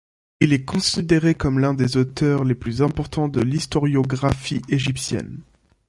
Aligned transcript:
Il 0.39 0.51
est 0.51 0.65
considéré 0.65 1.35
comme 1.35 1.59
l'un 1.59 1.75
des 1.75 1.95
auteurs 1.95 2.43
les 2.43 2.55
plus 2.55 2.81
importants 2.81 3.27
de 3.27 3.39
l'historiographie 3.39 4.63
égyptienne. 4.67 5.43